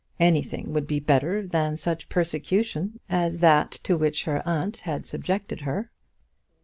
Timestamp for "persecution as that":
2.09-3.69